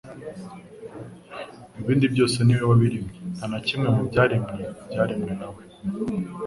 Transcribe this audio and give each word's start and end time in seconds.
ibindi 1.81 2.05
byose 2.13 2.37
niwe 2.41 2.63
wabiremye. 2.69 3.17
Nta 3.35 3.45
na 3.51 3.59
kimwe 3.65 3.87
mu 3.95 4.01
byaremwe 4.09 4.53
byaremwe 4.89 5.31
na 5.39 5.47
we” 5.53 5.61